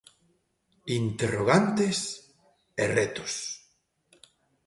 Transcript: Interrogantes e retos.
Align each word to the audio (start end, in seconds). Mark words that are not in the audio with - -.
Interrogantes 1.01 1.97
e 2.83 2.85
retos. 2.97 3.33